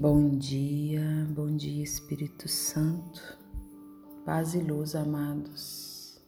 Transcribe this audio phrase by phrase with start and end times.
[0.00, 3.20] Bom dia, bom dia Espírito Santo,
[4.24, 6.22] paz e luz, amados.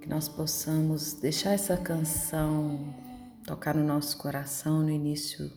[0.00, 2.92] Que nós possamos deixar essa canção
[3.46, 5.48] tocar no nosso coração no início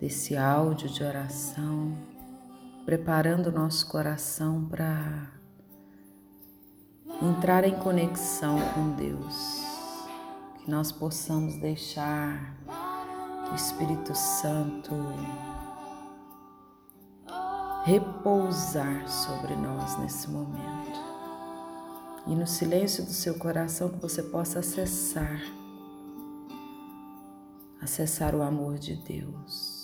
[0.00, 1.94] desse áudio de oração,
[2.86, 5.34] preparando o nosso coração para
[7.20, 9.60] entrar em conexão com Deus.
[10.64, 12.56] Que nós possamos deixar
[13.50, 14.94] o Espírito Santo
[17.86, 21.06] repousar sobre nós nesse momento.
[22.26, 25.40] E no silêncio do seu coração que você possa acessar,
[27.80, 29.75] acessar o amor de Deus.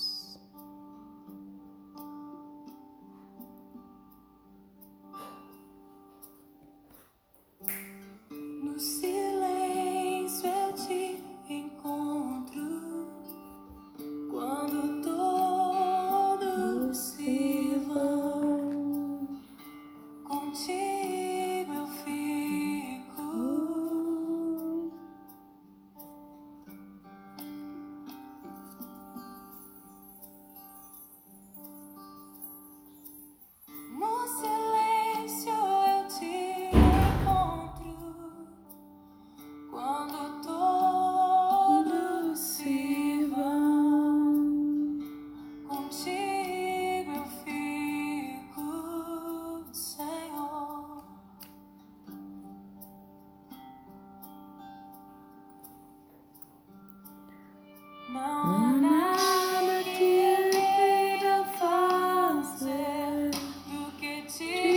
[64.40, 64.71] E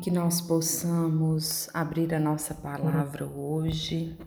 [0.00, 4.18] que nós possamos abrir a nossa palavra hoje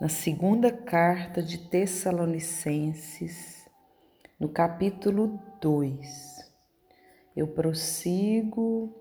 [0.00, 3.68] na segunda carta de Tessalonicenses,
[4.38, 6.52] no capítulo 2.
[7.34, 8.94] Eu prossigo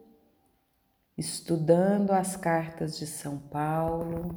[1.15, 4.35] estudando as cartas de São Paulo,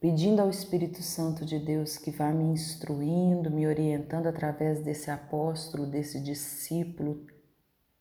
[0.00, 5.84] pedindo ao Espírito Santo de Deus que vá me instruindo, me orientando através desse apóstolo,
[5.84, 7.26] desse discípulo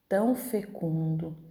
[0.07, 1.44] tão fecundo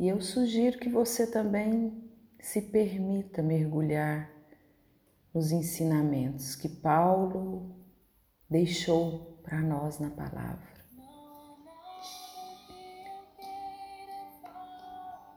[0.00, 4.30] e eu sugiro que você também se permita mergulhar
[5.34, 7.76] nos ensinamentos que Paulo
[8.48, 10.70] deixou para nós na palavra.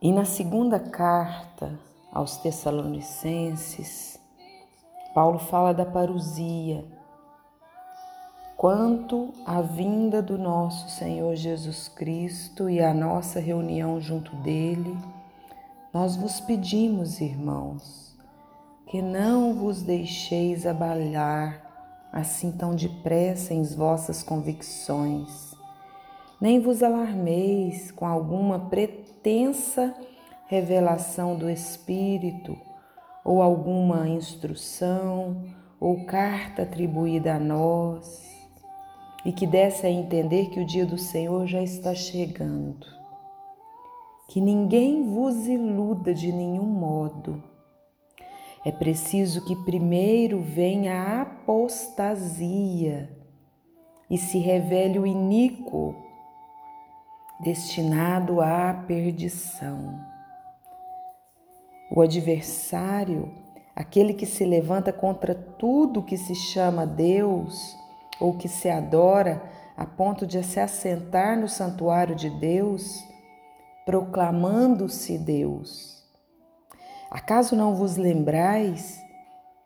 [0.02, 1.78] E na segunda carta
[2.14, 4.18] aos Tessalonicenses,
[5.14, 6.86] Paulo fala da parusia,
[8.64, 14.98] quanto à vinda do nosso Senhor Jesus Cristo e a nossa reunião junto dele,
[15.94, 18.16] nós vos pedimos, irmãos,
[18.88, 21.62] que não vos deixeis abalar
[22.10, 25.54] assim tão depressa em vossas convicções,
[26.40, 29.94] nem vos alarmeis com alguma pretensa
[30.48, 32.58] revelação do Espírito
[33.26, 35.44] ou alguma instrução
[35.82, 38.33] ou carta atribuída a nós
[39.26, 42.86] e que desse a entender que o dia do Senhor já está chegando.
[44.28, 47.42] Que ninguém vos iluda de nenhum modo.
[48.66, 53.10] É preciso que primeiro venha a apostasia
[54.10, 55.96] e se revele o iníquo,
[57.40, 60.00] destinado à perdição.
[61.92, 63.32] O adversário,
[63.76, 67.78] aquele que se levanta contra tudo que se chama Deus,
[68.20, 69.42] ou que se adora
[69.76, 73.04] a ponto de se assentar no santuário de Deus,
[73.86, 76.04] proclamando-se Deus.
[77.10, 79.02] Acaso não vos lembrais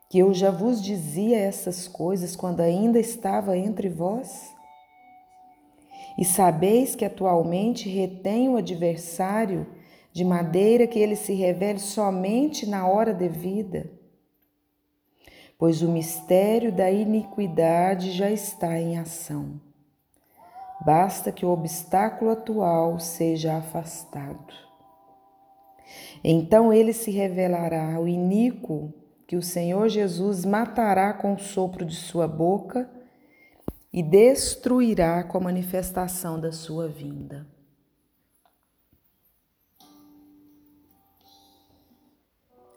[0.09, 4.53] que eu já vos dizia essas coisas quando ainda estava entre vós?
[6.17, 9.67] E sabeis que atualmente retém o adversário
[10.11, 13.96] de maneira que ele se revele somente na hora devida?
[15.57, 19.59] Pois o mistério da iniquidade já está em ação.
[20.86, 24.54] Basta que o obstáculo atual seja afastado.
[26.24, 28.94] Então ele se revelará o iníquo
[29.25, 32.89] que o Senhor Jesus matará com o sopro de sua boca
[33.92, 37.48] e destruirá com a manifestação da sua vinda.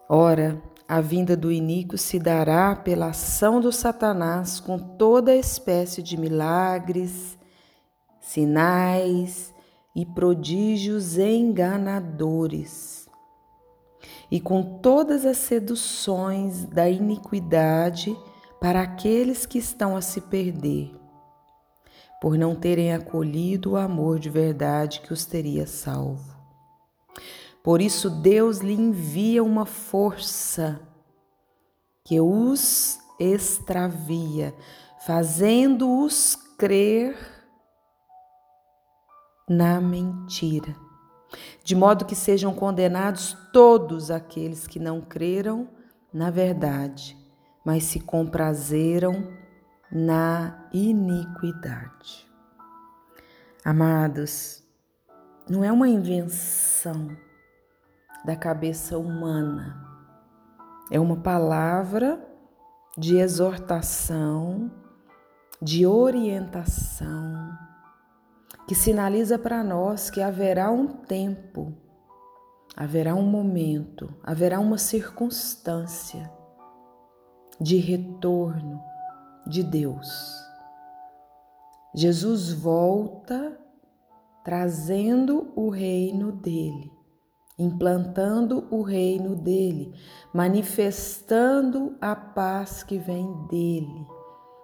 [0.09, 6.17] Ora, a vinda do iníquo se dará pela ação do Satanás com toda espécie de
[6.17, 7.39] milagres,
[8.21, 9.55] sinais
[9.95, 13.09] e prodígios enganadores,
[14.29, 18.19] e com todas as seduções da iniquidade
[18.61, 20.93] para aqueles que estão a se perder,
[22.21, 26.40] por não terem acolhido o amor de verdade que os teria salvo.
[27.63, 30.81] Por isso, Deus lhe envia uma força
[32.05, 34.55] que os extravia,
[35.05, 37.17] fazendo-os crer
[39.49, 40.75] na mentira,
[41.63, 45.69] de modo que sejam condenados todos aqueles que não creram
[46.13, 47.17] na verdade,
[47.65, 49.29] mas se comprazeram
[49.93, 52.27] na iniquidade.
[53.65, 54.65] Amados,
[55.49, 57.17] não é uma invenção
[58.25, 59.87] da cabeça humana.
[60.91, 62.21] É uma palavra
[62.97, 64.71] de exortação,
[65.63, 67.57] de orientação,
[68.67, 71.73] que sinaliza para nós que haverá um tempo,
[72.77, 76.31] haverá um momento, haverá uma circunstância
[77.61, 78.83] de retorno
[79.47, 80.39] de Deus.
[81.95, 83.59] Jesus volta
[84.45, 87.00] trazendo o reino dele
[87.61, 89.93] implantando o reino dele,
[90.33, 94.07] manifestando a paz que vem dele,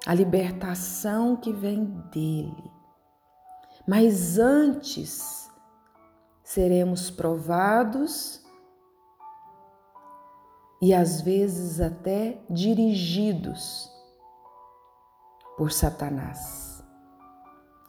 [0.07, 2.71] a libertação que vem dele.
[3.87, 5.51] Mas antes
[6.43, 8.43] seremos provados
[10.81, 13.91] e às vezes até dirigidos
[15.57, 16.83] por Satanás.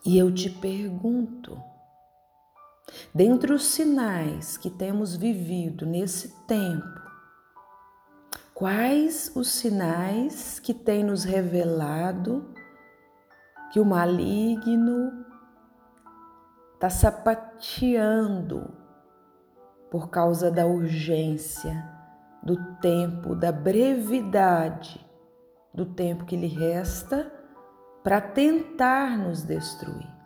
[0.06, 1.62] E eu te pergunto,
[3.18, 7.02] Dentre os sinais que temos vivido nesse tempo,
[8.54, 12.54] quais os sinais que têm nos revelado
[13.72, 15.26] que o maligno
[16.76, 18.72] está sapateando
[19.90, 21.90] por causa da urgência,
[22.44, 25.04] do tempo, da brevidade
[25.74, 27.34] do tempo que lhe resta
[28.04, 30.17] para tentar nos destruir?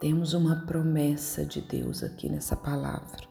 [0.00, 3.28] Temos uma promessa de Deus aqui nessa palavra.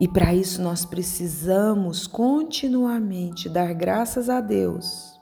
[0.00, 5.20] E para isso nós precisamos continuamente dar graças a Deus.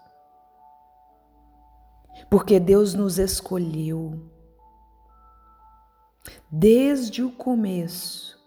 [2.31, 4.31] Porque Deus nos escolheu.
[6.53, 8.39] Desde o começo,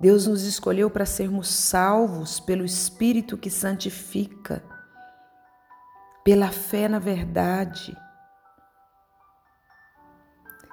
[0.00, 4.64] Deus nos escolheu para sermos salvos pelo Espírito que santifica,
[6.24, 7.96] pela fé na verdade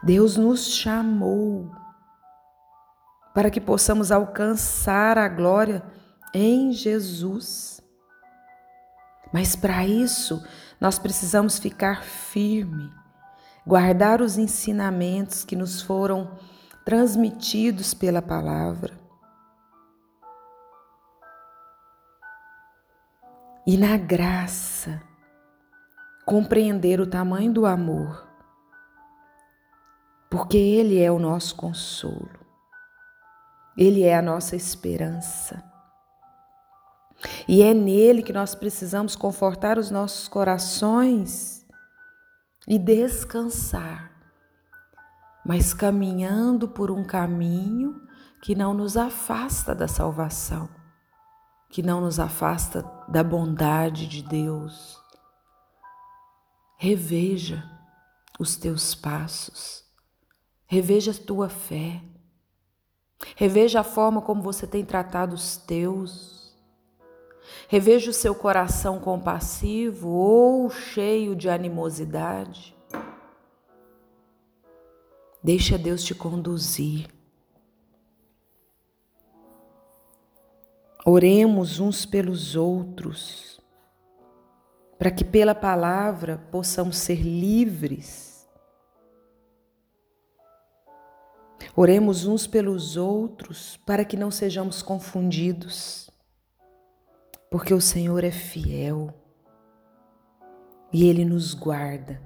[0.04, 1.72] Deus nos chamou
[3.34, 5.82] para que possamos alcançar a glória
[6.34, 7.82] em Jesus.
[9.32, 10.46] Mas para isso,
[10.80, 12.92] nós precisamos ficar firme,
[13.66, 16.38] guardar os ensinamentos que nos foram
[16.84, 18.94] transmitidos pela palavra.
[23.66, 25.02] E na graça,
[26.26, 28.33] compreender o tamanho do amor
[30.34, 32.40] porque Ele é o nosso consolo,
[33.78, 35.64] Ele é a nossa esperança.
[37.48, 41.64] E é nele que nós precisamos confortar os nossos corações
[42.68, 44.12] e descansar,
[45.46, 48.02] mas caminhando por um caminho
[48.42, 50.68] que não nos afasta da salvação,
[51.70, 55.00] que não nos afasta da bondade de Deus.
[56.80, 57.64] Reveja
[58.40, 59.83] os teus passos
[60.74, 62.02] Reveja a tua fé.
[63.36, 66.52] Reveja a forma como você tem tratado os teus.
[67.68, 72.76] Reveja o seu coração compassivo ou cheio de animosidade.
[75.44, 77.08] Deixa Deus te conduzir.
[81.06, 83.62] Oremos uns pelos outros,
[84.98, 88.33] para que pela palavra possamos ser livres
[91.76, 96.08] Oremos uns pelos outros para que não sejamos confundidos,
[97.50, 99.12] porque o Senhor é fiel
[100.92, 102.22] e Ele nos guarda,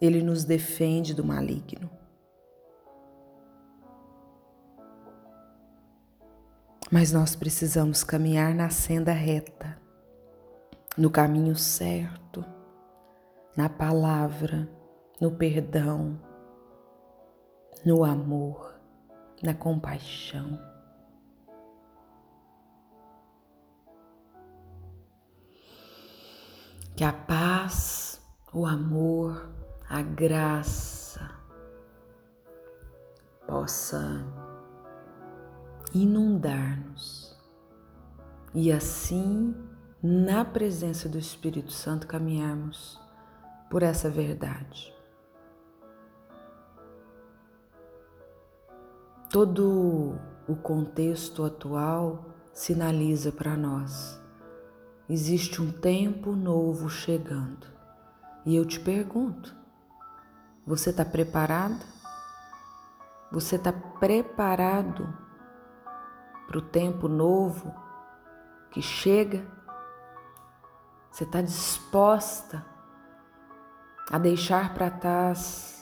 [0.00, 1.90] Ele nos defende do maligno.
[6.88, 9.76] Mas nós precisamos caminhar na senda reta,
[10.96, 12.44] no caminho certo,
[13.56, 14.68] na palavra,
[15.20, 16.16] no perdão,
[17.86, 18.74] no amor,
[19.40, 20.58] na compaixão.
[26.96, 28.20] Que a paz,
[28.52, 29.48] o amor,
[29.88, 31.30] a graça
[33.46, 34.26] possa
[35.94, 37.38] inundar-nos
[38.52, 39.54] e assim,
[40.02, 43.00] na presença do Espírito Santo, caminharmos
[43.70, 44.95] por essa verdade.
[49.28, 54.20] Todo o contexto atual sinaliza para nós:
[55.08, 57.66] existe um tempo novo chegando.
[58.44, 59.54] E eu te pergunto:
[60.64, 61.84] você está preparado?
[63.32, 65.12] Você está preparado
[66.46, 67.74] para o tempo novo
[68.70, 69.44] que chega?
[71.10, 72.64] Você está disposta
[74.08, 75.75] a deixar para trás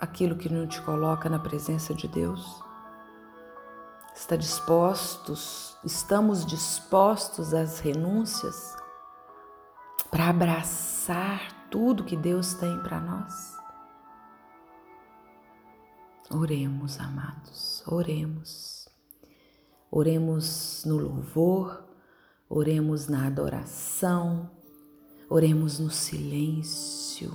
[0.00, 2.62] aquilo que não te coloca na presença de Deus?
[4.14, 8.74] Está dispostos, estamos dispostos às renúncias
[10.10, 13.54] para abraçar tudo que Deus tem para nós?
[16.30, 18.88] Oremos, amados, oremos.
[19.90, 21.84] Oremos no louvor,
[22.48, 24.50] oremos na adoração,
[25.28, 27.32] oremos no silêncio,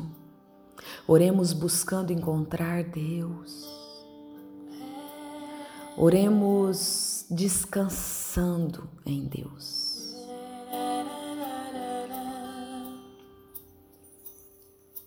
[1.09, 3.67] oremos buscando encontrar Deus,
[5.97, 10.13] oremos descansando em Deus.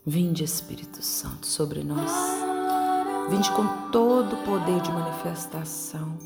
[0.05, 2.11] Vinde, Espírito Santo, sobre nós.
[3.31, 6.19] Vinde com todo o poder de manifestação.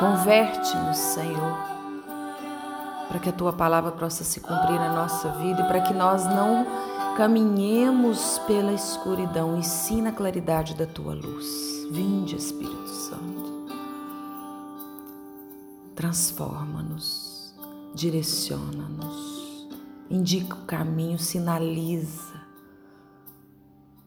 [0.00, 1.56] Converte-nos, Senhor,
[3.06, 6.24] para que a tua palavra possa se cumprir na nossa vida e para que nós
[6.24, 11.46] não caminhemos pela escuridão e sim na claridade da tua luz.
[11.90, 13.68] Vinde, Espírito Santo.
[15.94, 17.54] Transforma-nos,
[17.94, 19.68] direciona-nos,
[20.10, 22.34] indica o caminho, sinaliza.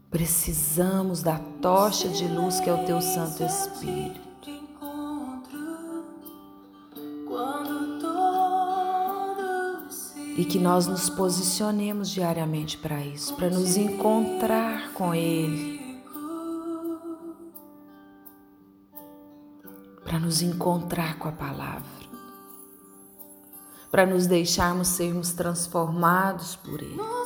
[0.09, 4.26] Precisamos da tocha de luz que é o teu Santo Espírito.
[10.38, 16.00] E que nós nos posicionemos diariamente para isso, para nos encontrar com Ele,
[20.03, 21.82] para nos encontrar com a palavra,
[23.89, 27.16] para nos deixarmos sermos transformados por Ele.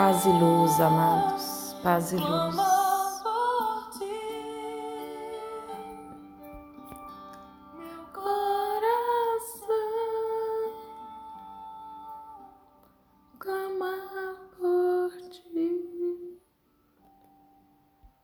[0.00, 2.69] Paz e luz, amados, paz e luz.